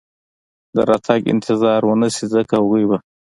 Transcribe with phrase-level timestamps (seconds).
[0.75, 2.97] د راتګ انتظار و نه شي، ځکه هغوی به.